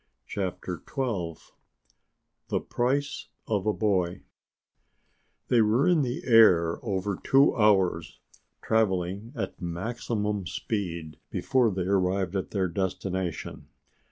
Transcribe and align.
CHAPTER 0.25 0.81
TWELVE 0.87 1.51
The 2.47 2.59
Price 2.59 3.27
of 3.47 3.67
a 3.67 3.71
Boy 3.87 4.23
They 5.47 5.61
were 5.61 5.87
in 5.87 6.01
the 6.01 6.23
air 6.25 6.83
over 6.83 7.19
two 7.23 7.55
hours, 7.55 8.19
traveling 8.63 9.31
at 9.35 9.61
maximum 9.61 10.47
speed, 10.47 11.17
before 11.29 11.69
they 11.69 11.83
arrived 11.85 12.35
at 12.35 12.49
their 12.49 12.67
destination. 12.67 13.67